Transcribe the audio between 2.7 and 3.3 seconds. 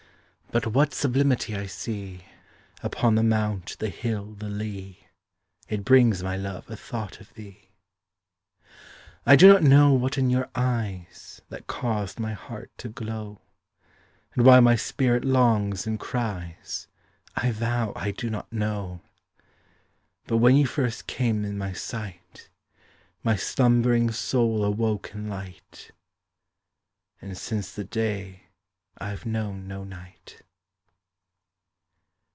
Upon the